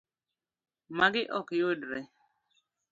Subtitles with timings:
[0.97, 1.99] Magi ok yudre.